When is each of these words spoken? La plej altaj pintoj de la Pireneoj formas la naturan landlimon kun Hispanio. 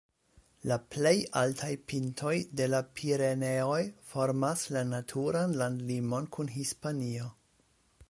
La 0.69 0.77
plej 0.95 1.11
altaj 1.41 1.69
pintoj 1.91 2.33
de 2.61 2.67
la 2.73 2.81
Pireneoj 3.01 3.79
formas 4.15 4.67
la 4.79 4.85
naturan 4.97 5.57
landlimon 5.63 6.31
kun 6.39 6.55
Hispanio. 6.59 7.35